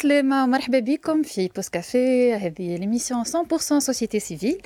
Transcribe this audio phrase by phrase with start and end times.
[0.00, 4.62] عسلامة ومرحبا بكم في pause café هذه l'émission 100% société civile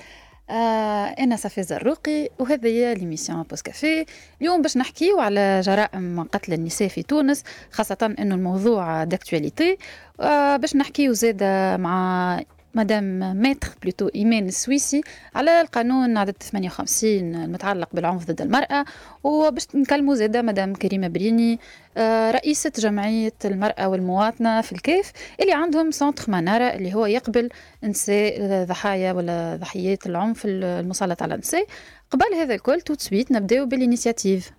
[0.50, 4.06] آه أنا صفي زروقي وهذه هي l'émission pause café
[4.40, 9.78] اليوم باش نحكيو على جرائم قتل النساء في تونس خاصة انه الموضوع d'actualité
[10.20, 12.40] آه باش نحكيو زيادة مع
[12.74, 15.00] madame maître plutôt إيمان السويسي
[15.34, 18.84] على القانون عدد 58 المتعلق بالعنف ضد المرأة.
[19.24, 21.60] وباش نكلموا زادة مدام كريمة بريني
[21.96, 27.48] آه، رئيسة جمعية المرأة والمواطنة في الكيف اللي عندهم centre منارة اللي هو يقبل
[27.84, 31.66] نساء ضحايا ولا ضحيات العنف المسلط على النساء
[32.10, 34.50] قبل هذا الكل tout de suite نبدأو ب l'initiative.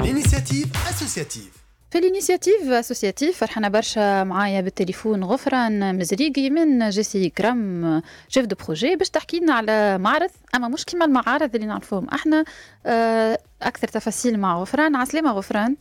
[0.00, 8.46] l'initiative associative في l'initiative associative فرحنا برشا معايا بالتليفون غفران مزريقي من JCI كرام chef
[8.46, 10.30] de projet باش تحكي لنا على معرض.
[10.54, 12.44] أما مش كيما المعارض اللي نعرفوهم إحنا
[12.86, 14.96] آه، أكثر تفاصيل مع غفران.
[14.96, 15.76] عسلامة غفران.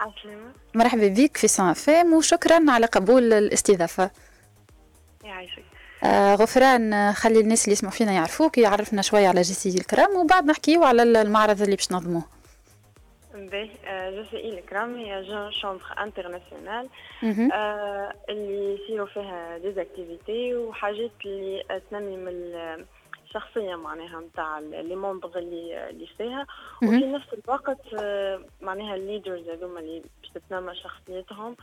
[0.00, 0.52] عسلامة.
[0.74, 4.10] مرحبا بك في سان فام وشكرا على قبول الاستضافة.
[5.24, 5.64] يعيشك
[6.04, 10.84] آه غفران خلي الناس اللي يسمعوا فينا يعرفوك يعرفنا شوية على JCI الكرام وبعد نحكيو
[10.84, 12.22] على المعرض اللي باش نظموه.
[13.34, 13.68] باهي
[14.16, 16.88] JCI الكرام هي Jeune Chambre Internationale
[18.28, 22.54] اللي يصيروا فيها des activités وحاجات اللي تنمي من
[23.24, 26.46] الشخصية معناها نتاع les membres اللي اللي فيها.
[26.82, 27.80] وفي نفس الوقت
[28.60, 31.56] معناها ال leaders هذوما اللي باش تتنمى شخصيتهم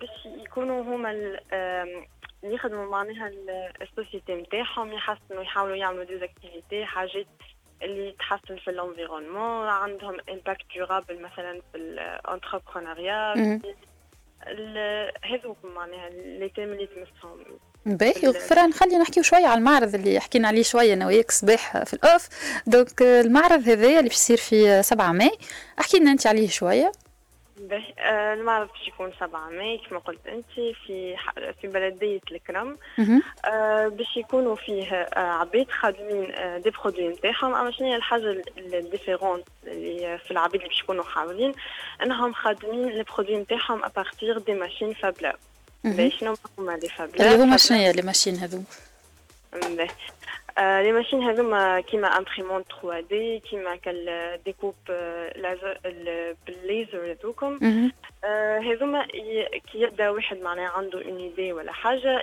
[0.00, 3.30] باش يكونوا هما اللي يخدموا معناها
[3.82, 7.26] ال société نتاعهم يحسنوا يحاولوا يعملوا des activités حاجات
[7.82, 13.34] اللي تحسن في l'environnement عندهم impact durable مثلا في l'entrepreneuriat
[15.24, 17.44] هذوك معناها les thèmes اللي تمسهم
[17.86, 21.94] باهي غفران خلينا نحكيو شوية على المعرض اللي حكينا عليه شوية أنا وياك صباح في
[21.94, 22.28] l'off.
[22.66, 25.30] donc المعرض هذايا اللي باش يصير في 7 ماي
[25.80, 26.92] احكي لنا أنت عليه شوية.
[27.58, 31.16] باهي آه المعرض باش يكون 7 ماي كما قلت أنت في
[31.60, 32.76] في بلديه الكرم.
[33.44, 37.54] آه باش يكونوا فيه آه عباد خادمين آه des produits نتاعهم.
[37.54, 41.52] أما شنو هي الحاجة ال différente اللي في العباد اللي باش يكونوا حاضرين
[42.02, 45.36] أنهم خادمين les produits نتاعهم à partir des machines fablab
[45.84, 48.62] باهي شنو هما des fablab اللي هما شنو هي les machines هذو؟
[50.58, 54.74] les machines هذوما كيما imprimante 3D كيما كال découpe
[56.46, 57.58] بالليزر هذوكم
[58.70, 59.06] هذوما
[59.72, 62.22] كي يبدا واحد معناها عنده une idée ولا حاجة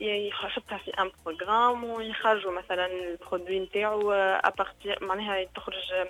[0.00, 6.08] يحطها في un programme ويخرجوا مثلا ال produit نتاعو à partir معناها تخرج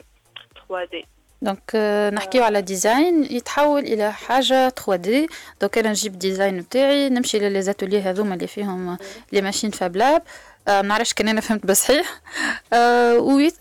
[0.68, 1.06] 3D
[1.42, 1.76] donc
[2.14, 5.28] نحكيو على design يتحول إلى حاجة 3D
[5.60, 8.98] donc أنا نجيب design نتاعي نمشي للي هذوما اللي فيهم
[9.32, 10.22] les machines fablab
[10.68, 12.20] ما نعرفش كان أنا فهمت بصحيح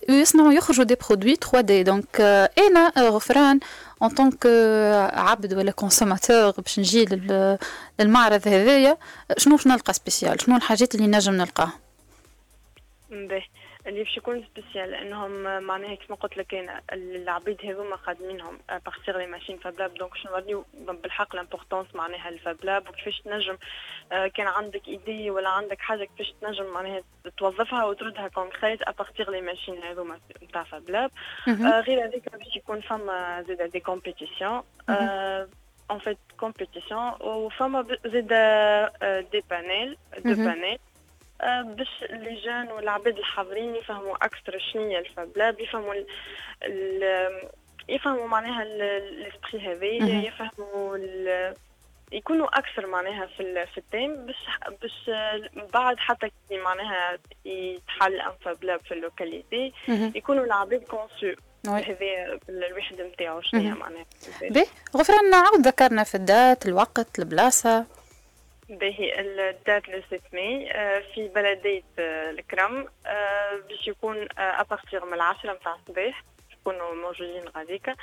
[0.10, 2.22] ويصنعوا يخرجوا des produits 3D donc
[2.58, 3.60] أنا غفران
[4.02, 4.46] en tant que
[5.14, 7.06] عبد ولا consommateur باش نجي
[8.00, 8.98] للمعرض هذايا
[9.38, 11.74] شنو باش نلقى spécial شنو الحاجات اللي نجم نلقاها
[13.88, 19.18] اللي باش يكون spécial لانهم معناها كيما قلت لك أنا العبيد هذوما خادمينهم à partir
[19.18, 23.58] les machines fablab donc شنو نوريو بالحق l'importance معناها ال fablab وكيفاش تنجم
[24.10, 27.02] كان عندك idée ولا عندك حاجة كيفاش تنجم معناها
[27.38, 31.12] توظفها وتردها concrète à partir les machines هذوما نتاع fablab.
[31.48, 34.62] غير هذيك باش يكون فما زيد des compétitions
[35.92, 38.28] en fait compétition وفما زيد
[39.32, 40.80] des panels deux panels
[41.64, 46.06] باش les jeunes والعباد الحاضرين يفهموا أكثر شنو هي ال fablab يفهموا ال
[46.64, 47.50] ال
[47.90, 50.98] يفهموا معناها l'esprit هذايا يفهموا
[52.12, 54.36] يكونوا أكثر معناها في في ال thème باش
[54.82, 55.12] باش
[55.74, 61.34] بعد حتى كي معناها يتحل un fablab في ال localité يكونوا العباد conscients
[61.68, 64.06] هذا الوحدة نتاعو شنو هي معناها؟
[64.42, 64.66] باهي.
[64.96, 67.86] غفران نعاود ذكرنا في ال date الوقت البلاصة.
[68.72, 70.70] باهي ال date le 6 ماي
[71.16, 72.88] في بلدية الكرم
[73.70, 76.24] باش يكون à partir من العشرة متاع الصباح
[76.62, 77.96] يكونوا موجودين غاديكا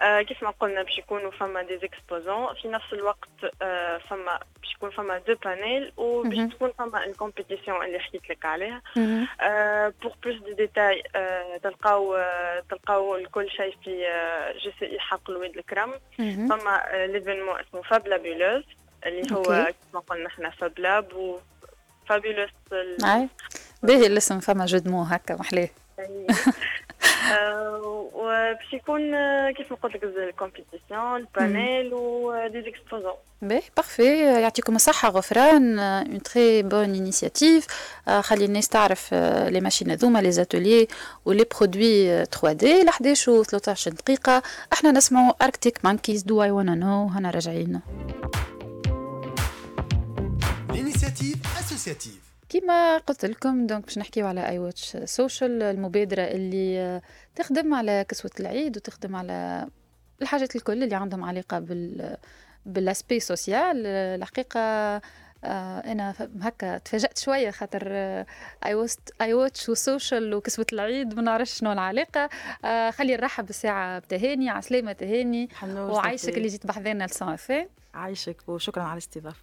[0.00, 3.28] كيف ما قلنا باش يكونوا فما des exposants في نفس الوقت
[4.08, 8.82] فما باش يكون فما deux panels وباش تكون فما ال compétition اللي حكيت لك عليها.
[10.02, 11.02] pour plus de détails
[11.62, 12.18] تلقاو
[12.70, 13.90] تلقاو كل شيء في
[14.62, 15.94] JCI حلق الواد الكرم
[16.48, 18.64] فما l'événement اسمه Fablabulous
[19.06, 21.38] اللي هو كما قلنا إحنا fablab و
[22.08, 22.50] fabulous
[23.82, 25.70] باهي الاسم فما jeu de mots هكا محليه.
[27.84, 29.12] و وباش يكون
[29.52, 35.08] كيف ما قلت لك ال compétition ال panel و des exposants باهي parfait يعطيكم الصحة
[35.08, 35.78] غفران.
[35.78, 37.66] une très bonne initiative
[38.20, 39.14] خلي الناس تعرف
[39.48, 40.88] لي ماشين هذوما لي زاتولي
[41.24, 44.42] ولي برودوي 3 دي ل 11 و 13 دقيقة.
[44.72, 47.80] إحنا نسمعوا اركتيك مانكيز دو اي وأنا نو هنا راجعين.
[51.16, 52.26] L'initiative associative.
[52.48, 57.00] كما قلت لكم دونك باش نحكيو على اي واتش سوشيال المبادرة اللي
[57.34, 59.66] تخدم على كسوة العيد وتخدم على
[60.22, 62.16] الحاجات الكل اللي عندهم علاقة بال
[62.66, 64.60] بالاسبي سوسيال الحقيقة
[65.46, 67.88] أنا هكا تفاجأت شوية خاطر
[68.66, 72.28] I Watch I Watch و Social وكسوه العيد ما نعرفش شنو العلاقة.
[72.90, 75.48] خلي نرحب بالساعة بتهاني عسلامه تهاني.
[75.62, 77.36] وعايشك اللي جيت بحذانا لسان
[77.94, 79.40] عايشك وشكرا على الاستضافة.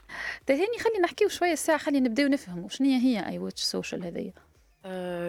[0.47, 4.33] تهاني خلي نحكيو شوية الساعة خلي نبداو نفهموا شنو هي I Watch Social هذيا.
[4.37, 4.52] آه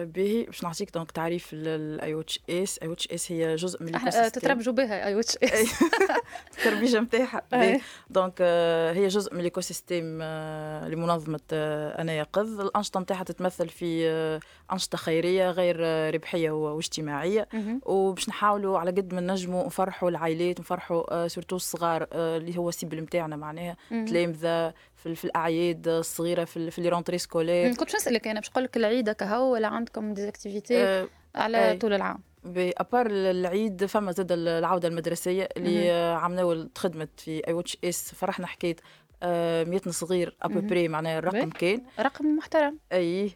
[0.05, 2.79] باهي باش نعطيك donc تعريف ال I Watch S.
[2.81, 5.83] I Watch S هي جزء من الايكو تتربجوا بها I Watch S.
[6.57, 7.41] التربيجه نتاعها
[8.09, 13.69] donc آه هي جزء من ال écosystème آه لمنظمة آه أنا يقظ الأنشطة نتاعها تتمثل
[13.69, 14.39] في آه
[14.73, 17.47] أنشطة خيرية غير آه ربحية واجتماعية.
[17.85, 22.69] وباش نحاولوا على قد ما نجموا نفرحوا العائلات نفرحوا آه surtout الصغار آه اللي هو
[22.69, 23.75] ال cible نتاعنا معناها.
[23.89, 24.73] تلامذة
[25.05, 28.77] في, في الأعياد الصغيرة في, في les rentrées scolaires كنت نسألك أنا باش نقول لك
[28.77, 31.77] العيد كهو ولا عندكم des activités أه على أي.
[31.77, 32.19] طول العام؟
[32.55, 38.47] à part العيد فما زاد العودة المدرسية اللي عملنا خدمت في I Watch S فرحنا
[38.47, 38.81] حكيت
[39.23, 41.81] 100 صغير à peu près معناها الرقم كان.
[41.99, 42.79] رقم محترم.
[42.91, 43.31] أي.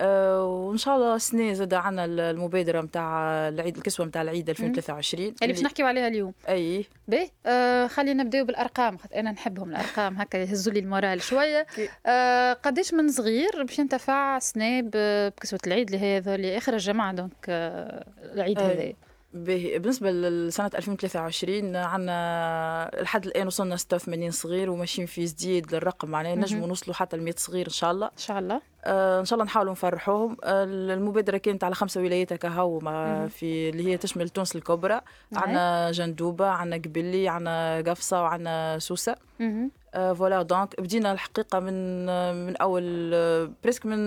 [0.00, 5.62] وإن شاء الله السنة زاد عنا المبادرة نتاع العيد الكسوة نتاع العيد 2023 اللي باش
[5.62, 6.32] نحكيو عليها اليوم.
[6.48, 6.84] أي.
[7.08, 8.98] باهي آه خلينا نبداو بالأرقام.
[8.98, 11.66] خاطر أنا نحبهم الأرقام هكا يهزوا لي ال moral شوية.
[12.06, 17.46] آه قداش من صغير باش ينتفع سنة بكسوة العيد اللي هي اللي اخر الجمعه donc
[17.48, 18.92] آه العيد هذا؟
[19.34, 26.66] بالنسبة لسنه 2023 عندنا لحد الآن وصلنا 86 صغير وماشيين في جديد للرقم معناها نجموا
[26.66, 28.06] نوصلوا حتى ل 100 صغير إن شاء الله.
[28.06, 28.60] إن شاء الله.
[28.84, 30.36] آه إن شاء الله نحاولوا نفرحوهم.
[30.44, 32.78] آه المبادرة كانت على خمسة ولايات كهو
[33.28, 35.00] في اللي هي تشمل تونس الكبرى.
[35.32, 39.16] عندنا جندوبة عندنا قبلي عندنا قفصة وعندنا سوسة.
[39.92, 42.06] voilà آه donc بدينا الحقيقة من
[42.46, 43.10] من أول
[43.62, 43.98] presque من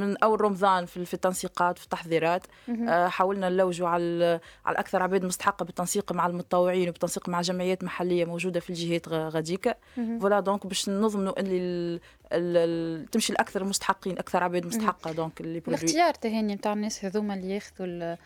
[0.00, 2.46] من أول رمضان في, في التنسيقات في التحضيرات.
[2.88, 8.24] آه حاولنا نلوجوا على على أكثر عباد مستحقة بالتنسيق مع المتطوعين وبالتنسيق مع جمعيات محلية
[8.24, 9.74] موجودة في الجهات غاديكا.
[10.20, 16.54] voilà donc باش نضمنوا اللي تمشي الاكثر مستحقين أكثر عباد مستحقة donc اللي الاختيار تهاني
[16.54, 18.16] نتاع الناس هذوما اللي ياخذوا ما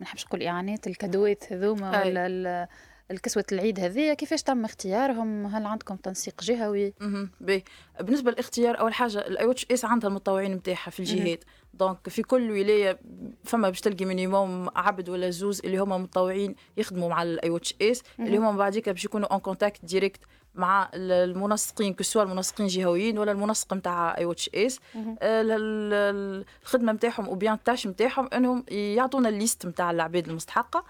[0.00, 2.68] نحبش نقول إعانات الكادوات هذوما ولا
[3.12, 6.94] الكسوة العيد هذه كيفاش تم اختيارهم؟ هل عندكم تنسيق جهوي؟
[7.40, 7.64] بي.
[8.00, 11.44] بالنسبة للاختيار أول حاجة الاي اس عندها المتطوعين نتاعها في الجهات.
[11.74, 12.98] donc في كل ولاية
[13.44, 18.36] فما باش تلقي minimum عبد ولا زوز اللي هما متطوعين يخدموا مع الاي اس اللي
[18.36, 20.20] هما بعديك باش يكونوا en contact direct
[20.54, 24.80] مع المنسقين que ce soit المنسقين جهويين ولا المنسق نتاع I Watch S
[25.22, 30.84] الخدمة نتاعهم ou bien ال tâche نتاعهم إنهم يعطونا ال liste نتاع العباد المستحقة.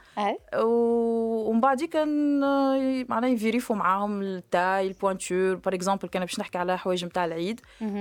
[0.56, 2.41] ومن بعد كان
[3.09, 5.55] معناها يفيريفوا معاهم ال taille ال pointure.
[5.55, 7.61] par exemple كان باش نحكي على حوايج نتاع العيد.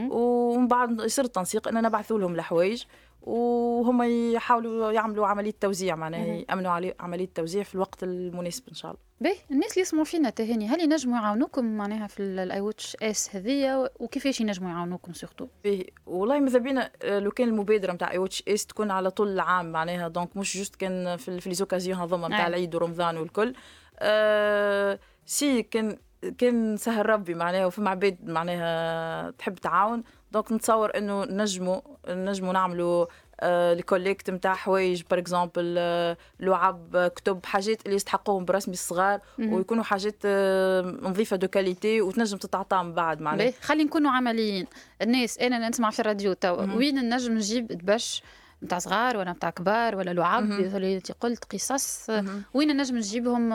[0.09, 2.83] ومن بعد يصير التنسيق إننا نبعثوا لهم الحوايج.
[3.21, 4.03] وهم
[4.33, 9.01] يحاولوا يعملوا عملية توزيع معناها يأمنوا على عملية توزيع في الوقت المناسب إن شاء الله.
[9.21, 13.35] باهي الناس اللي يسمعوا فينا تهاني هل ينجموا يعاونوكم معناها في ال I Watch S
[13.35, 18.43] هذيا؟ وكيفاش ينجموا يعاونوكم surtout باهي والله ماذا بينا لو كان المبادرة نتاع I Watch
[18.47, 22.27] S تكون على طول العام معناها donc مش juste كان في, في les occasions هذوما
[22.27, 23.53] نتاع العيد ورمضان والكل.
[24.00, 25.98] آه سي كان
[26.38, 30.03] كان سهل ربي معناها وفما عباد معناها تحب تعاون.
[30.31, 33.05] donc نتصور إنه نجموا نجموا نعملوا
[33.39, 39.19] آه ال collecte نتاع حوايج par exemple آه لعب كتب حاجات اللي يستحقوهم برسمي الصغار
[39.39, 43.53] ويكونوا حاجات آه نظيفة de qualité وتنجم تتعطى من بعد معناها.
[43.61, 44.67] خلينا نكونوا عمليين.
[45.01, 48.23] الناس أنا نسمع في الراديو توا وين نجم نجيب دبش
[48.63, 52.10] نتاع صغار ولا نتاع كبار ولا لعب اللي قلت قصص.
[52.53, 53.53] وين نجم نجيبهم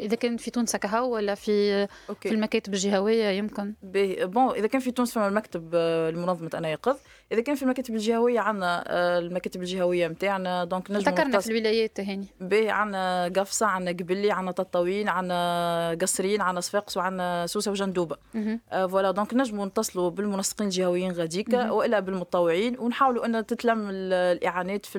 [0.00, 2.28] إذا كان في تونس كهو ولا في OK.
[2.28, 6.96] في المكاتب الجهوية يمكن؟ bon إذا كان في تونس فما المكتب المنظمة أنا يقظ.
[7.32, 8.84] إذا كان في المكاتب الجهوية عندنا
[9.18, 12.26] المكاتب الجهوية نتاعنا donc نجم ذكرنا في الولايات هاني.
[12.40, 18.16] باهي عندنا قفصة عندنا قبلي عندنا تطاوين عندنا قصرين عندنا صفاقس وعندنا سوسة وجندوبة.
[18.34, 24.98] آه voilà donc نجموا نتصلوا بالمنسقين الجهويين غاديكا وإلا بالمتطوعين ونحاولوا أن تتلم الإعانات في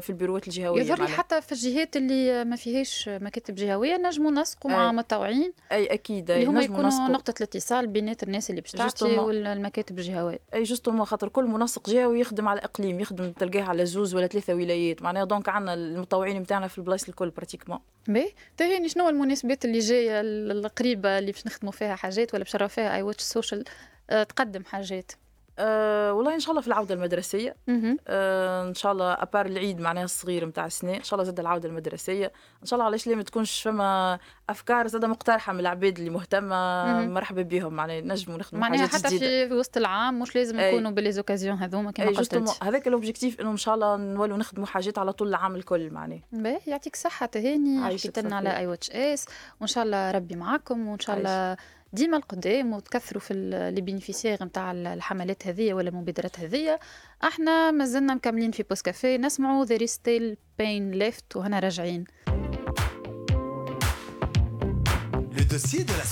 [0.00, 4.70] في البيروات الجهوية يظهر لي حتى في الجهات اللي ما فيهاش مكاتب جهوية نجموا نسقوا
[4.70, 9.98] مع متطوعين أي أكيد اللي هما يكونوا نقطة الاتصال بينات الناس اللي باش تعطي والمكاتب
[9.98, 10.38] الجهوية.
[10.54, 14.26] أي justement خاطر كل منسق ينسق جهه ويخدم على إقليم يخدم تلقاه على زوز ولا
[14.26, 15.02] ثلاثة ولايات.
[15.02, 20.20] معناها donc عندنا المتطوعين نتاعنا في البلايص الكل pratiquement باهي تهاني شنو المناسبات اللي جاية
[20.20, 23.64] القريبة اللي باش نخدموا فيها حاجات ولا باش فيها I Watch Social
[24.08, 25.12] تقدم حاجات؟
[25.58, 27.56] أه والله إن شاء الله في العودة المدرسية.
[27.68, 30.96] أه إن شاء الله à part العيد معناها الصغير نتاع السنة.
[30.96, 32.32] إن شاء الله زاد العودة المدرسية.
[32.62, 37.06] إن شاء الله علاش ليه ما تكونش فما أفكار زاد مقترحة من العباد اللي مهتمة
[37.06, 39.48] مرحبا بهم معناها نجموا نخدموا معناها حتى جديدة.
[39.48, 42.62] في وسط العام مش لازم نكونوا ب les occasions هذوما كما قلت.
[42.62, 46.22] هذاك ال objectif إنه إن شاء الله نولوا نخدموا حاجات على طول العام الكل معناها.
[46.32, 47.84] باهي يعطيك صحه تهاني.
[47.84, 49.26] حكيت لنا على I Watch S
[49.60, 51.56] وإن شاء الله ربي معاكم وإن شاء الله
[51.92, 53.34] ديما القدام وتكثروا في
[53.74, 56.78] les bénéficiaires نتاع الحملات هذه ولا المبادرات هذه
[57.24, 62.04] إحنا مازلنا مكملين في Post Café نسمعوا ذا ستيل بين ليفت وهنا راجعين.
[65.38, 66.04] Le dossier de la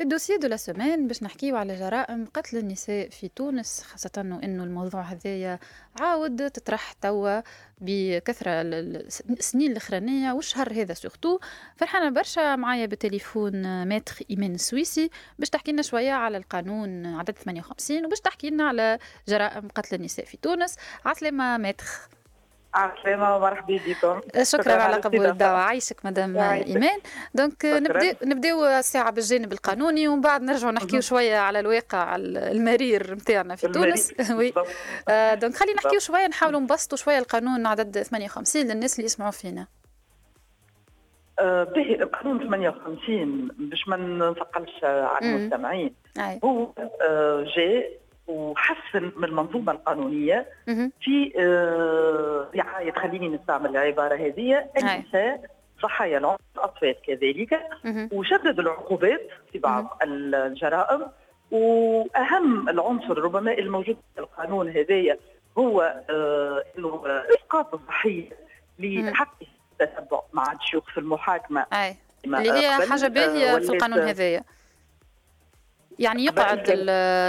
[0.00, 4.64] ال dossier de la semaine باش نحكيو على جرائم قتل النساء في تونس خاصة إنه
[4.64, 5.58] الموضوع هذايا
[6.00, 7.40] عاود تطرح توا
[7.80, 8.50] بكثرة
[9.30, 11.38] السنين الأخرانية والشهر هذا surtout
[11.76, 18.04] فرحانة برشا معايا بالتليفون maître إيمان السويسي باش تحكي لنا شوية على القانون عدد 58
[18.04, 18.98] وباش تحكي لنا على
[19.28, 20.76] جرائم قتل النساء في تونس.
[21.04, 21.86] عسلامة maître.
[22.74, 25.58] عسلامة ومرحبا بكم شكرا على قبول الدعوة.
[25.58, 26.98] عايشك مدام إيمان.
[27.34, 33.56] donc نبداو نبداو الساعة بالجانب القانوني ومن بعد نرجعوا نحكيو شوية على الواقع المرير نتاعنا
[33.56, 34.12] في تونس.
[34.38, 34.50] oui.
[35.36, 39.66] donc خلينا نحكيو شوية نحاولوا نبسطوا شوية القانون عدد 58 للناس اللي يسمعوا فينا.
[41.40, 45.94] به القانون 58 باش ما نثقلش على المستمعين.
[46.44, 46.72] هو
[47.56, 50.46] جاء وحسن من المنظومة القانونية
[51.00, 54.68] في آه، رعايه خليني نستعمل العبارة هذه.
[54.78, 55.44] النساء
[55.82, 57.60] صحايا العنف الاطفال كذلك.
[58.12, 59.20] وشدد العقوبات
[59.52, 61.06] في بعض الجرائم.
[61.50, 65.18] وأهم العنصر ربما الموجود في القانون هذايا
[65.58, 67.02] هو آه، إنه
[67.38, 68.30] إسقاط الضحية
[68.78, 69.34] لحق
[69.80, 71.66] التتبع مع الشيوخ في المحاكمة.
[72.24, 74.44] اللي هي حاجة باهية في القانون هذايا.
[75.98, 76.68] يعني يقعد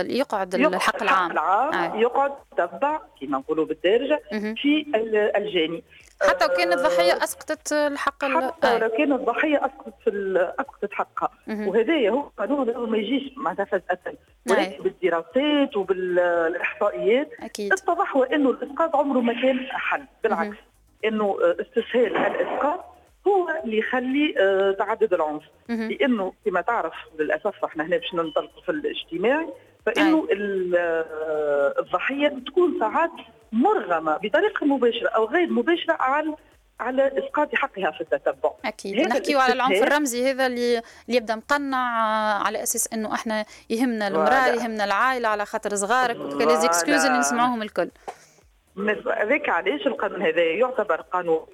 [0.09, 1.95] يقعد الحق العام, العام آه.
[1.95, 4.85] يقعد تبع كما نقولوا بالدارجة في
[5.37, 5.83] الجاني.
[6.29, 8.77] حتى وكان الضحية أسقطت الحق حتى آه.
[8.77, 11.29] لو كان الضحية أسقطت في أسقطت حقها.
[11.47, 14.13] وهذايا هو قانون ما يجيش معناتها فجاه
[14.49, 17.29] ولكن بالدراسات وبالإحصائيات.
[17.39, 17.73] أكيد.
[17.73, 20.57] اتضح انه الإسقاط عمره ما كان حل بالعكس.
[21.05, 22.94] إنه استسهال الإسقاط
[23.27, 25.43] هو اللي يخلي آه، تعدد العنف.
[25.69, 29.47] لأنه كما تعرف للأسف إحنا هنا باش ننطلق في الاجتماعي
[29.85, 30.27] فإنه
[30.77, 33.11] آه، الضحية تكون ساعات
[33.51, 36.35] مرغمة بطريقة مباشرة أو غير مباشرة على
[36.79, 38.51] على إسقاط حقها في التتبع.
[38.65, 38.99] أكيد.
[38.99, 41.77] نحكيو على العنف الرمزي هذا اللي, يبدأ مقنع
[42.45, 47.61] على أساس إنه إحنا يهمنا المرأة يهمنا العائلة على خاطر صغارك وكل اكسكيوز اللي نسمعوهم
[47.61, 47.89] الكل.
[49.17, 51.45] هذاك علاش القانون هذا يعتبر قانون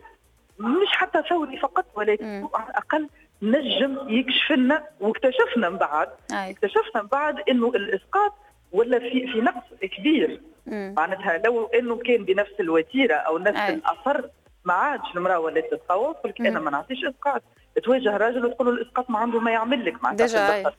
[0.62, 3.10] مش حتى ثوري فقط ولكن على الأقل
[3.42, 6.10] نجم يكشف لنا واكتشفنا من بعد.
[6.32, 6.52] أي.
[6.52, 8.34] اكتشفنا من بعد إنه الإسقاط
[8.72, 9.64] ولا في في نقص
[9.98, 10.42] كبير.
[10.68, 13.74] معناتها لو إنه كان بنفس الوتيرة أو نفس أي.
[13.74, 14.30] الأثر
[14.66, 17.44] ما عادش المرأة ولات تتخوف لك أنا ما نعطيش إسقاط.
[17.84, 20.74] تواجه راجل وتقول له الإسقاط ما عنده ما يعمل لك معناتها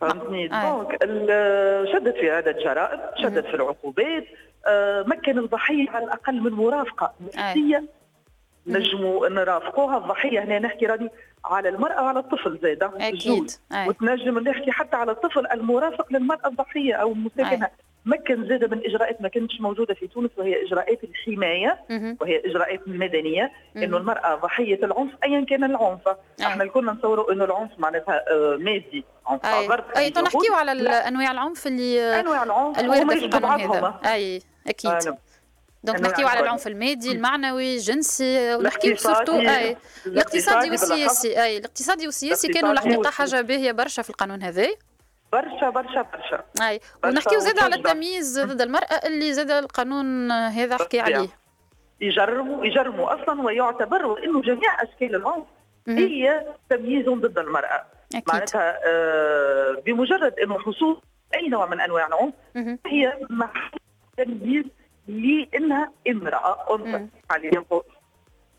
[0.00, 1.02] فهمتني؟ دونك
[1.92, 4.24] شدد في عدد جرائم شدد في العقوبات.
[4.66, 7.84] آه، مكن الضحية على الأقل من مرافقة نفسية.
[8.66, 9.98] نجموا نرافقوها.
[9.98, 11.08] الضحية هنا نحكي راني
[11.44, 13.50] على المرأة وعلى الطفل زاده أكيد.
[13.86, 17.68] وتنجم نحكي حتى على الطفل المرافق للمرأة الضحية أو المساكنة.
[18.04, 21.80] مكن زاده من إجراءات ما كانتش موجودة في تونس وهي إجراءات الحماية
[22.20, 26.00] وهي إجراءات مدنية إنه المرأة ضحيه العنف ايا كان العنف.
[26.42, 29.04] إحنا الكل نتصوروا إنه العنف معناتها آه، مادي.
[29.26, 34.42] عنف أي, أي نحكيو على أنواع العنف اللي أنواع العنف الوارده في القانون هذا أي
[34.66, 34.90] أكيد.
[34.90, 35.18] آه
[35.84, 42.48] donc نحكيو على العنف المادي المعنوي الجنسي ونحكيو surtout اي الاقتصادي والسياسي اي الاقتصادي والسياسي
[42.48, 44.68] كانوا الحقيقة حاجة باهية برشا في القانون هذا.
[45.32, 46.44] برشا برشا برشا.
[46.68, 51.28] اي ونحكيو زاد على التمييز ضد المرأة اللي زاد القانون هذا حكي عليه.
[52.00, 55.44] يجرموا يجرموا أصلا ويعتبر وانه جميع أشكال العنف
[55.88, 57.86] هي تمييز ضد المرأة.
[58.14, 58.22] أكيد.
[58.28, 61.02] معناتها آه بمجرد إنه حصول
[61.34, 62.34] أي نوع من أنواع العنف
[62.86, 63.78] هي محل
[64.16, 64.64] تمييز
[65.10, 67.64] لانها امراه انثى حاليا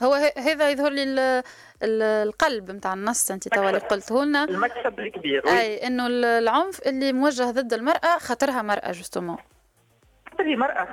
[0.03, 1.43] هو هذا يظهر لي
[1.84, 4.43] القلب نتاع النص انت توا اللي قلته لنا.
[4.43, 5.48] المكسب الكبير.
[5.48, 9.38] أي إنه العنف اللي موجه ضد المرأة خاطرها مرأة جوستومون
[10.31, 10.88] خاطر هي مرأة.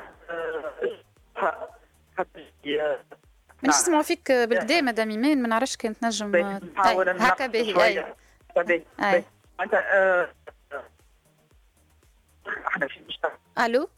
[3.63, 6.37] من نسمعوا فيك بالكدا مدام إيمان ما نعرفش كانت نجم
[6.77, 8.05] هكا باهي
[9.03, 9.25] أي.
[9.59, 10.29] معناتها
[12.67, 13.01] إحنا في
[13.59, 13.89] ألو؟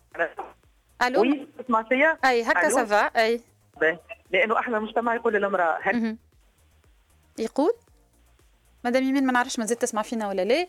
[1.03, 3.41] ألو؟ oui تسمع فيا؟ أي هكا ça va أي.
[4.31, 6.17] لأنه إحنا المجتمع يقول للمرأة هك
[7.39, 7.73] يقول؟
[8.85, 10.67] مدام إيمان ما نعرفش مازال تسمع فينا ولا لا.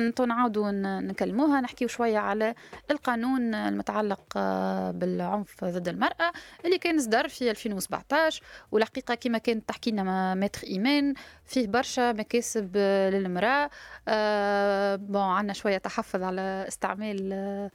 [0.00, 2.54] نطو نعاودوا نكلموها نحكيو شوية على
[2.90, 6.32] القانون المتعلق آه، بالعنف ضد المرأة
[6.64, 8.42] اللي كان صدر في 2017
[8.72, 12.76] والحقيقة كما كانت تحكي لنا ماتر إيمان فيه برشا مكاسب
[13.12, 13.70] للمرأة.
[14.08, 17.70] آه، بون عندنا شوية تحفظ على استعمال آه،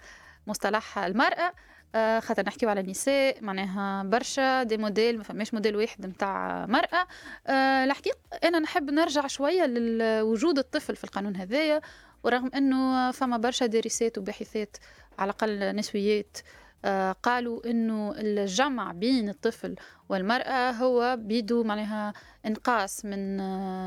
[0.48, 1.42] مصطلح المرأة.
[1.42, 1.54] آه،
[1.96, 7.08] خاطر نحكيو على النساء معناها برشا دي موديل ما فماش موديل واحد نتاع مرأة.
[7.48, 11.82] آه، الحقيقة أنا نحب نرجع شوية لوجود الطفل في القانون هذايا
[12.24, 14.78] ورغم أنه فما برشا دارسات وباحثات
[15.20, 16.38] على الأقل نسويات
[16.86, 19.76] آه، قالوا إنه الجمع بين الطفل
[20.10, 22.14] والمرأة هو بيدو معناها
[22.46, 23.38] إنقاص من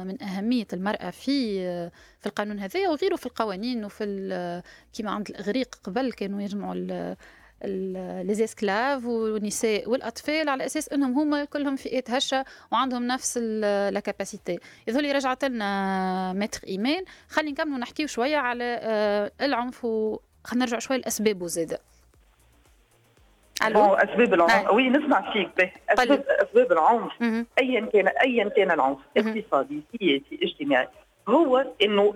[0.06, 1.62] من أهمية المرأة في
[2.20, 6.74] في القانون هذايا وغيره في القوانين وفي كيما عند الإغريق قبل كانوا يجمعوا
[8.24, 13.38] ليزيسكلاف والنساء والاطفال على أساس إنهم هما كلهم فئات هشة وعندهم نفس
[13.92, 17.04] لا كاباسيتي يظهر رجعت لنا متر إيمان.
[17.28, 19.86] خلينا نكملوا نحكيو شوية على آه، العنف
[20.44, 21.78] خلينا نرجع شوية لاسبابه زاده
[23.66, 24.70] ألو؟ أسباب العنف.
[24.70, 25.72] وي نسمع فيك.
[25.88, 27.12] اسباب أسباب العنف.
[27.58, 28.98] ايا كان ايا كان العنف.
[29.16, 30.88] اقتصادي سياسي اجتماعي.
[31.28, 32.14] هو إنه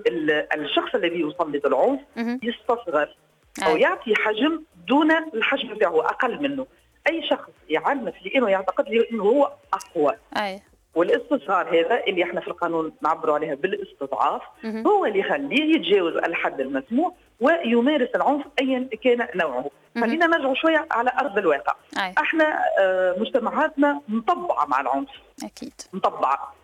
[0.55, 2.01] الشخص الذي يسلط العنف
[2.43, 3.17] يستصغر
[3.63, 6.67] أو يعطي حجم دون الحجم بتاعه أقل منه.
[7.09, 10.13] أي شخص يعنف لأنه يعتقد لي إنه هو أقوى.
[10.37, 10.61] أي.
[10.95, 14.43] والاستصغار هذا اللي إحنا في القانون نعبروا عليها بالاستضعاف
[14.87, 19.71] هو اللي يخليه يتجاوز الحد المسموح ويمارس العنف ايا كان نوعه.
[20.01, 21.75] خلينا نرجع شوية على أرض الواقع.
[21.99, 22.15] أي.
[22.19, 25.09] إحنا آه، مجتمعاتنا مطبعة مع العنف.
[25.45, 25.73] أكيد.
[25.93, 26.55] مطبعة.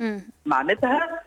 [0.47, 1.21] معناتها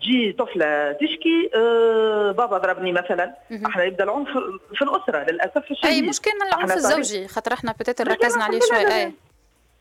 [0.00, 3.34] تجي طفلة تشكي آه بابا ضربني مثلا.
[3.66, 4.28] إحنا يبدأ العنف
[4.74, 8.86] في الأسرة للأسف الشديد أي مش كان العنف الزوجي خاطر إحنا بتات ركزنا عليه شوي
[8.96, 9.12] أي.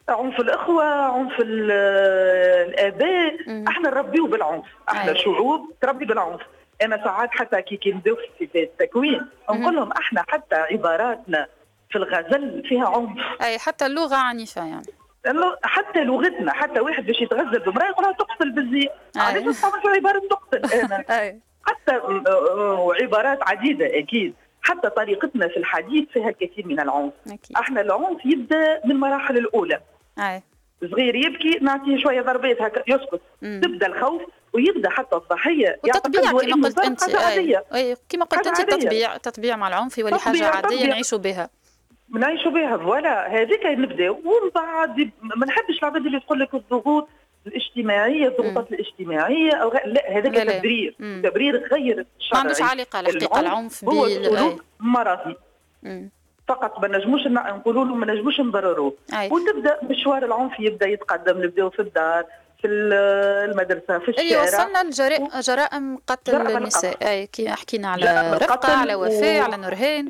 [0.09, 3.35] عنف الإخوة عنف الآباء.
[3.67, 4.65] إحنا نربيو بالعنف.
[4.89, 5.17] إحنا أي.
[5.17, 6.41] شعوب تربي بالعنف.
[6.81, 11.47] أنا ساعات حتى كي كي نبداو في التكوين نقول لهم إحنا حتى عباراتنا
[11.89, 13.41] في الغزل فيها عنف.
[13.41, 14.85] أي حتى اللغة عنيفة يعني.
[15.63, 18.89] حتى لغتنا حتى واحد باش يتغزل بامراه يقولها تقتل بالزي.
[19.15, 21.03] علاش نستعمل في عبارة تقتل؟ أنا.
[21.65, 21.91] حتى
[23.01, 24.33] عبارات عديدة أكيد.
[24.61, 27.13] حتى طريقتنا في الحديث فيها الكثير من العنف.
[27.27, 27.57] أكيد.
[27.57, 29.79] إحنا العنف يبدأ من المراحل الأولى.
[30.19, 30.43] أي.
[30.91, 33.21] صغير يبكي نعطيه شوية ضربات هكا يسكت.
[33.41, 33.61] مم.
[33.63, 34.21] تبدأ الخوف
[34.53, 37.03] ويبدأ حتى الضحية والتطبيع كما قلت أنت
[37.73, 41.49] أي كما قلت أنت التطبيع التطبيع مع العنف ولحاجه حاجة عاديه نعيشوا بها.
[42.09, 47.07] نعيشوا بها فوالا هذيك نبداو ومن بعد ما نحبش العباد اللي تقول لك الضغوط
[47.47, 50.95] الاجتماعية الضغوطات الاجتماعية أو لا هذاك تبرير.
[50.99, 55.35] تبرير غير شرعي ما عندوش علاقة الحقيقة العنف هو سلوك مرضي.
[56.47, 58.93] فقط ما نجموش نقولوا له ما نجموش نبرروه
[59.31, 61.43] ونبدأ مشوار العنف يبدأ يتقدم.
[61.43, 62.25] نبداو في الدار
[62.61, 64.21] في المدرسة في الشارع.
[64.21, 64.83] اللي وصلنا
[65.39, 67.09] لجرائم قتل النساء.
[67.09, 69.43] أي كي حكينا على رفقه على وفاء و...
[69.43, 70.09] على نورهان.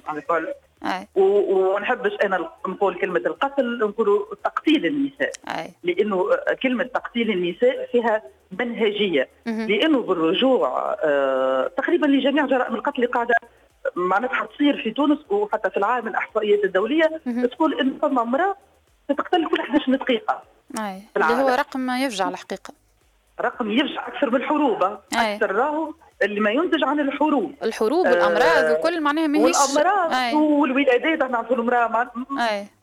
[1.16, 5.32] ونحبش أنا نقول كلمة القتل نقول تقتيل النساء.
[5.48, 5.72] أي.
[5.84, 6.26] لأنه
[6.64, 8.22] كلمة تقتيل النساء فيها
[8.60, 9.28] منهجية.
[9.46, 13.36] لأنه بالرجوع آه تقريبا لجميع جرائم القتل قاعدة
[13.96, 18.56] معناتها تصير في تونس وحتى في العالم الأحصائيات الدولية تقول إن فما امرأة
[19.10, 20.42] تقتل كل 11 دقيقه
[20.80, 21.02] أي.
[21.18, 22.74] اللي هو رقم يفجع الحقيقة.
[23.42, 24.84] رقم يفجع أكثر من الحروب
[25.14, 25.94] أكثر راهو
[26.26, 27.54] اللي ما ينتج عن الحروب.
[27.64, 29.56] الحروب والأمراض آه وكل معناها ماهيش.
[29.56, 32.12] والأمراض والولادات إحنا نعرفوا المرأة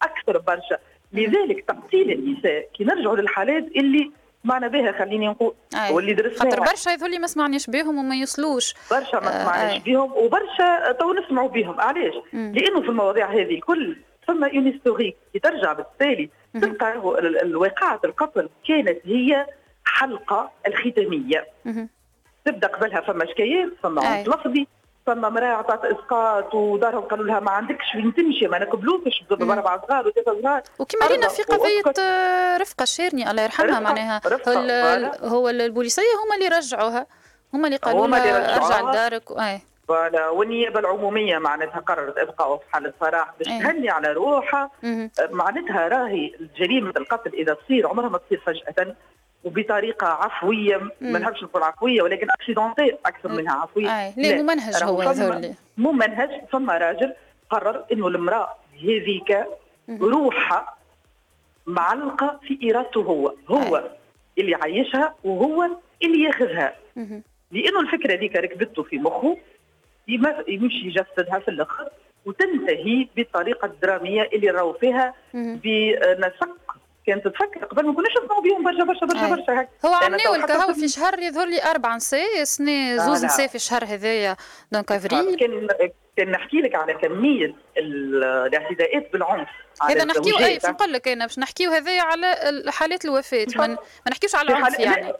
[0.02, 0.78] أكثر برشا.
[1.12, 4.10] لذلك تقتيل النساء كي نرجعوا للحالات اللي
[4.44, 5.54] معنا بها خليني نقول
[5.90, 6.50] واللي درسناها.
[6.50, 11.12] خاطر برشا يظل ما سمعناش بهم وما يوصلوش برشا ما سمعناش آه بهم وبرشا تو
[11.12, 16.30] نسمعوا بهم علاش؟ لأنه في المواضيع هذه الكل ثم un historique كي ترجع بالتالي.
[16.54, 16.92] تلقى
[17.42, 19.46] الواقعة القتل كانت هي
[19.84, 21.46] حلقة الختامية.
[22.44, 24.66] تبدأ قبلها فما شكايات فما عنف لفظي
[25.06, 30.08] فما مرأة عطات إسقاط ودارهم قالوا لها ما عندكش وين تمشي ما نقبلوكش باربع صغار
[30.08, 31.82] وثلاث صغار وكما رينا في قضية
[32.56, 34.20] رفقة الشيرني الله يرحمها معناها
[35.22, 37.06] هو البوليسية هما اللي رجعوها
[37.54, 39.60] هما اللي قالوا لها أرجع لدارك أي.
[39.88, 40.28] voilà.
[40.28, 43.46] والنيابة العمومية معناتها قررت إبقاء في حالة سراح باش.
[43.46, 44.70] تهني على روحها.
[45.30, 48.96] معناتها راهي جريمه القتل إذا تصير عمرها ما تصير فجأة.
[49.44, 53.86] وبطريقة عفوية ما نحبش نقول عفوية ولكن accidentelle أكثر منها عفوية.
[54.06, 54.12] أي.
[54.16, 55.54] لا ممنهج هو هذول.
[55.76, 57.14] ممنهج ثم راجل
[57.50, 58.48] قرر إنه المرأة
[58.82, 59.46] هذيك
[60.00, 60.76] روحها
[61.66, 63.82] معلقة في إرادته هو هو أي.
[64.38, 65.68] اللي عايشها وهو
[66.04, 66.74] اللي ياخذها.
[67.52, 69.36] لأنه الفكرة ذيك ركبته في مخه
[70.48, 71.88] يمشي يجسدها في الأخر
[72.26, 76.56] وتنتهي بالطريقة الدراميه اللي راهو فيها بنسق
[77.06, 79.68] كانت تفكر قبل ما كناش نسمعوا بهم برشا برشا برشا برشا هكا.
[79.86, 84.36] هو عملوا الكهو في شهر يظهر لي أربع نساء سنه زوز نساء في الشهر هذايا.
[84.72, 85.68] donc أفريل كان
[86.16, 89.48] كان نحكي لك على كمية الاعتداءات بالعنف
[89.82, 93.78] هذا نحكيو أي نقول لك أنا باش نحكيو هذايا على حالات الوفاة ما
[94.10, 95.12] نحكيوش على العنف يعني.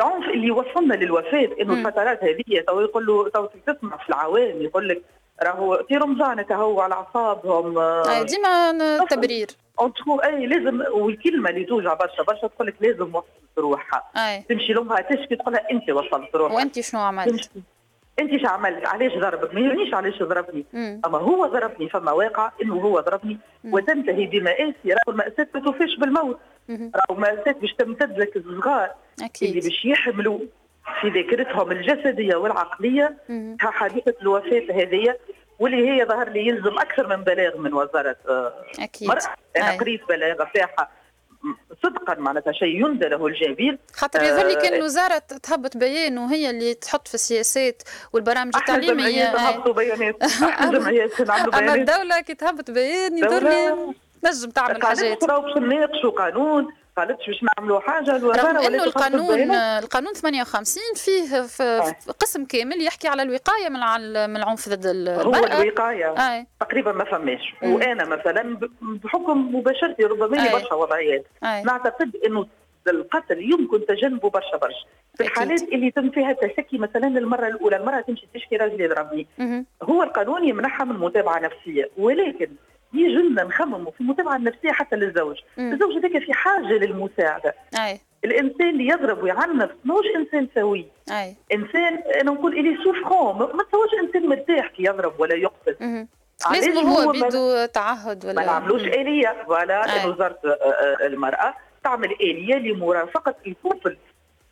[0.00, 4.88] العنف اللي وصلنا للوفاة إنه الفترات هذه تو يقول له تو تسمع في العوام يقول
[4.88, 5.02] لك
[5.42, 9.46] راهو في رمضان كهو على أعصابهم أي ديما تبرير
[9.80, 13.24] entre أي لازم والكلمة اللي توجع برشا برشا تقول لك لازم وصلت
[13.58, 14.42] روحها أي.
[14.48, 17.50] تمشي لأمها تشكي تقول لها أنت وصلت روحها وأنت شنو عملت؟
[18.20, 21.00] أنت شو عملت؟ علاش ضربك؟ ما يهمنيش علاش ضربني، مم.
[21.06, 23.74] أما هو ضربني فما واقع إنه هو ضربني مم.
[23.74, 26.38] وتنتهي بمآسي راهو المأساة ما توفيش بالموت
[26.70, 28.90] راهو مأساة باش تمتد لك الصغار
[29.22, 29.48] أكيد.
[29.48, 30.38] اللي باش يحملوا
[31.00, 33.16] في ذاكرتهم الجسدية والعقلية
[33.60, 35.16] حادثة الوفاة هذه
[35.58, 38.16] واللي هي ظهر لي يلزم أكثر من بلاغ من وزارة
[38.78, 39.08] أكيد.
[39.08, 39.36] مرأة.
[39.56, 39.78] أنا أي.
[39.78, 40.88] قريت بلاغ فيها
[41.82, 46.74] صدقا معناتها شيء يندى له الجبين خاطر يظهر لي كان الوزارة تهبط بيان وهي اللي
[46.74, 49.32] تحط في السياسات والبرامج التعليمية.
[49.32, 50.16] تهبطوا بيانات.
[51.58, 53.94] أما الدولة كي تهبط بيان يظهر لي
[54.24, 55.24] نجم تعمل حاجات.
[55.24, 61.62] باش نناقشوا قانون قالتش باش نعملوا حاجة الوزارة رغم أنه القانون القانون 58 فيه في
[61.62, 62.12] آه.
[62.12, 63.80] قسم كامل يحكي على الوقاية من
[64.30, 66.06] من العنف ضد المراه هو الوقاية.
[66.08, 66.46] آه.
[66.60, 67.54] تقريبا ما فماش.
[67.62, 71.26] وأنا مثلا بحكم مباشرتي ربما لي برشا وضعيات.
[71.42, 72.46] نعتقد إنه
[72.88, 74.86] القتل يمكن تجنبه برشا برشا.
[75.14, 79.26] في الحالات اللي تم فيها تشكي مثلا المرة الأولى المرة تمشي تشكي راجل يضربني.
[79.82, 82.48] هو القانون يمنحها من متابعة نفسية ولكن
[82.94, 85.72] يجي لنا نخمموا في المتابعة النفسية حتى للزوج، مم.
[85.72, 87.54] الزوج هذاك في حاجة للمساعدة.
[87.78, 88.00] أي.
[88.24, 90.86] الإنسان اللي يضرب ويعنف ماهوش إنسان سوي.
[91.10, 91.34] أي.
[91.52, 96.06] إنسان أنا نقول il est souffrant ما تسواش إنسان مرتاح كي يضرب ولا يقتل.
[96.52, 100.38] لازم هو بده تعهد ولا ما نعملوش آلية voilà وزارة
[101.00, 101.54] المرأة
[101.84, 103.96] تعمل آلية لمرافقه الكفل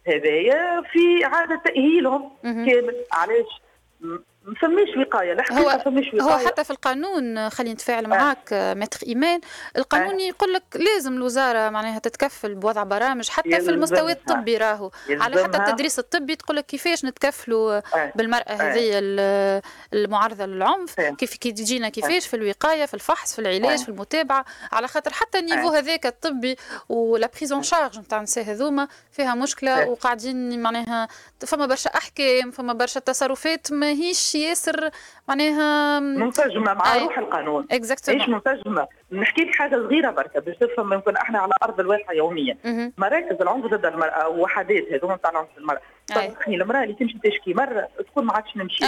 [0.07, 3.63] هذايا في عادة تأهيلهم كامل علاش
[4.45, 8.75] ما فماش وقاية لا هو فماش وقايه هو حتى في القانون خلينا نتفاعل معاك آه.
[8.75, 9.41] متر إيمان
[9.77, 10.23] القانون آه.
[10.23, 15.59] يقول لك لازم الوزارة معناها تتكفل بوضع برامج حتى في المستوى الطبي راهو على حتى
[15.59, 18.13] التدريس الطبي تقول لك كيفاش نتكفلوا آه.
[18.15, 18.73] بالمرأة آه.
[18.73, 18.91] هذه
[19.93, 21.11] المعرضه للعنف آه.
[21.11, 23.85] كيف كي تجينا كيفاش في الوقاية في الفحص في العلاج آه.
[23.85, 25.79] في المتابعة على خاطر حتى ال niveau آه.
[25.79, 26.57] هذاك الطبي
[26.89, 29.89] ولا prise en charge نتاع النساء هذوما فيها مشكلة آه.
[29.89, 31.09] وقاعدين معناها
[31.47, 34.91] فما برشا أحكام فما برشا تصرفات ماهيش ياسر
[35.29, 37.67] معناها منسجمة مع روح القانون.
[37.71, 42.13] exactement إيش منسجمة؟ نحكي لك حاجة صغيرة بركة باش تفهم يمكن إحنا على أرض الواقع
[42.13, 42.57] يوميا.
[42.99, 45.81] مراكز العنف ضد المرأة وحدات هذوما نتاع العنف المرأة.
[46.07, 48.85] صدقني المرأة اللي تمشي تشكي مرة تكون ما عادش نمشي.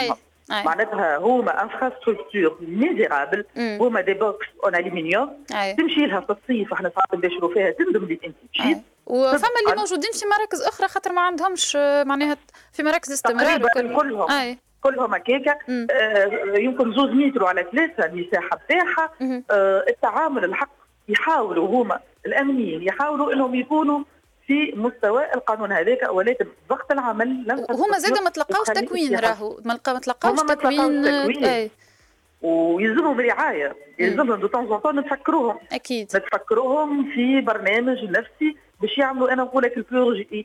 [0.50, 5.44] معناتها هما infrastructure misérable هما des box en aluminium
[5.78, 8.36] تمشي لها في الصيف إحنا ساعات نباشروا فيها تندم اللي أنت.
[8.54, 11.76] مشيت؟ وفما اللي موجودين في مراكز أخرى خاطر ما عندهمش
[12.06, 12.36] معناها
[12.72, 13.96] في مراكز استمرار وكل.
[13.96, 14.30] كلهم.
[14.30, 14.58] أي.
[14.84, 15.58] كلهم هكاكا.
[15.90, 19.10] آه يمكن زوز متر على ثلاثة المساحة بتاعها.
[19.50, 20.70] آه التعامل الحق
[21.08, 24.00] يحاولوا هما الأمنيين يحاولوا إنهم يكونوا
[24.46, 29.74] في مستوى القانون هذاك ولكن ضغط العمل لم هما زاد ما تلقاوش تكوين راهو ما
[29.76, 31.70] تلقاوش تكوين, تكوين.
[32.42, 33.76] ويلزمهم رعاية.
[33.98, 35.58] يلزمهم دو طون طون نتفكروهم.
[35.72, 36.06] أكيد.
[36.16, 39.32] نتفكروهم في برنامج نفسي باش يعملوا.
[39.32, 39.86] أنا نقول لك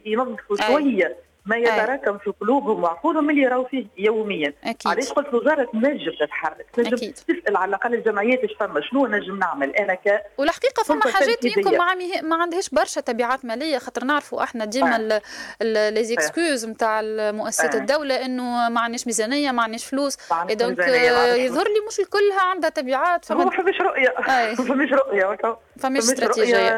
[0.05, 4.53] ينظفوا شوية ما يتراكم في قلوبهم وعقولهم اللي يراو فيه يوميا.
[4.63, 4.91] أكيد.
[4.91, 6.65] علاش قلت وزارة تنجم تتحرك.
[6.73, 7.13] تنجم أكيد.
[7.13, 11.77] تسأل على الأقل الجمعيات إيش فما شنو نجم نعمل؟ أنا ك والحقيقة فما حاجات يمكن
[11.77, 15.21] ما, ما عندهاش برشا تبعات مالية خاطر نعرفوا إحنا ديما
[15.61, 15.89] آه.
[15.89, 17.79] les excuses نتاع مؤسسات آه.
[17.79, 20.17] الدولة إنه ما عندناش ميزانية ما عندناش فلوس.
[20.51, 24.13] دونك يظهر لي مش الكلها عندها تبعات فما ما فماش رؤية.
[24.19, 25.37] ما فماش رؤية
[25.79, 26.69] فماش استراتيجية.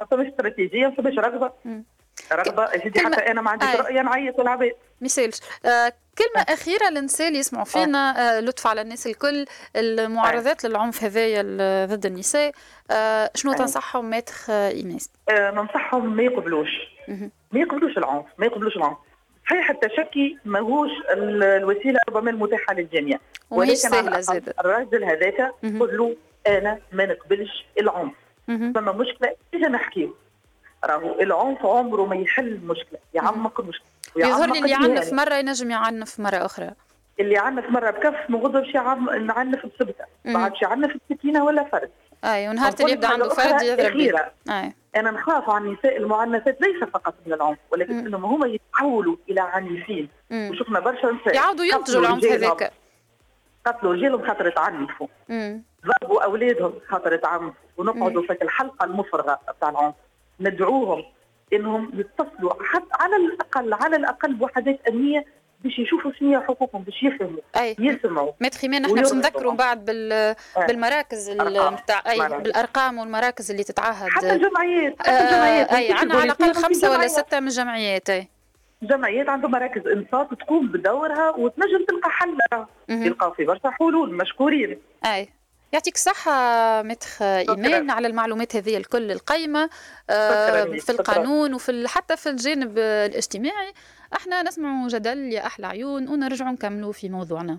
[0.00, 1.52] ما فماش استراتيجية ما فماش رغبة.
[2.32, 6.52] رغبه سيدي حتى أنا ما عنديش رؤيه نعيط العباد مثالش آه كلمة آه.
[6.54, 10.68] أخيرة للنساء اللي يسمعوا فينا آه لطف على الناس الكل المعارضات آه.
[10.68, 11.42] للعنف هذايا
[11.86, 12.52] ضد النساء.
[12.90, 13.56] آه شنو آه.
[13.56, 16.70] تنصحهم ماتخ إيناس؟ آه ننصحهم ما يقبلوش.
[17.52, 18.96] ما يقبلوش العنف ما يقبلوش العنف.
[19.46, 23.18] صحيح التشكي ماهوش الوسيلة ربما المتاحة للجميع.
[23.50, 23.94] ولكن
[24.60, 28.12] الراجل هذاك قل له أنا ما نقبلش العنف.
[28.46, 30.08] فما مشكلة إذا نحكيه
[30.84, 33.86] راهو العنف عمره ما يحل المشكلة يعمق المشكلة
[34.16, 36.70] يظهر لي اللي يعنف مرة ينجم يعنف مرة أخرى.
[37.20, 41.90] اللي يعنف مرة بكف ما غدرش يعنف بسبته ما عادش يعنف بسكينه ولا فرد.
[42.24, 43.96] أي ونهار اللي يبدأ عنده فرد يضرب
[44.50, 44.74] أي.
[44.96, 50.08] أنا نخاف على النساء المعنفات ليس فقط من العنف ولكن إنهم هما يتحولوا إلى عنيفين.
[50.32, 52.72] وشفنا برشا نساء يعاودوا ينتجوا العنف هذاك.
[53.66, 55.06] قتلوا رجالهم خاطر تعنفوا
[55.86, 59.94] ضربوا أولادهم خاطر تعنفوا ونقعدوا في الحلقة المفرغة بتاع العنف.
[60.40, 61.04] ندعوهم
[61.52, 65.24] إنهم يتصلوا حتى على الاقل على الأقل بوحدات أمنية
[65.64, 67.76] باش يشوفوا شنو حقوقهم باش يفهموا أي.
[67.78, 68.32] يسمعوا.
[68.60, 70.12] خيمان إحنا باش نذكروا بعد بال...
[70.12, 70.34] أي.
[70.68, 74.08] بالمراكز نتاع أي بالأرقام والمراكز اللي تتعهد.
[74.08, 75.72] حتى الجمعيات حتى الجمعيات.
[75.72, 78.28] آه أي عندنا على الأقل خمسة ولا ستة من الجمعيات أي.
[78.82, 82.38] جمعيات عندهم مراكز انصاف تقوم بدورها وتنجم تلقى حل
[82.88, 84.78] يلقاو في برشا حلول مشكورين.
[85.06, 85.28] أي.
[85.72, 89.70] يعطيك الصحة متخ إيمان على المعلومات هذه الكل القيمة
[90.10, 93.72] آه في القانون وفي حتى في الجانب الاجتماعي.
[94.16, 97.58] إحنا نسمع جدل يا أحلى عيون ونرجع نكملوا في موضوعنا.